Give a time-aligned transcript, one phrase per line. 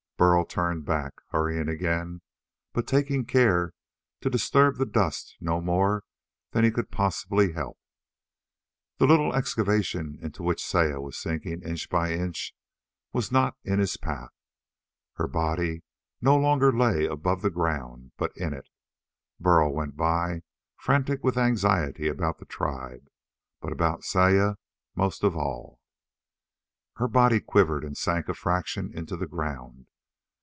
[0.21, 2.21] Burl turned back, hurrying again,
[2.73, 3.73] but taking care
[4.19, 6.03] to disturb the dust no more
[6.51, 7.79] than he could possibly help.
[8.99, 12.53] The little excavation into which Saya was sinking inch by inch
[13.11, 14.29] was not in his path.
[15.13, 15.81] Her body
[16.21, 18.69] no longer lay above the ground, but in it.
[19.39, 20.43] Burl went by,
[20.77, 23.07] frantic with anxiety about the tribe,
[23.59, 24.57] but about Saya
[24.93, 25.79] most of all.
[26.97, 29.87] Her body quivered and sank a fraction into the ground.